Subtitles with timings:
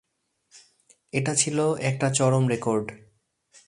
[1.13, 1.57] এটা ছিল
[1.81, 2.85] একটা চরম রেকর্ড।